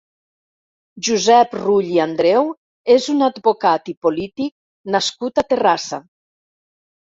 Josep 1.07 1.51
Rull 1.59 1.91
i 1.97 1.99
Andreu 2.05 2.47
és 2.95 3.05
un 3.15 3.21
advocat 3.27 3.93
i 3.95 3.95
polític 4.07 4.51
nascut 4.97 5.43
a 5.43 5.47
Terrassa. 5.55 6.03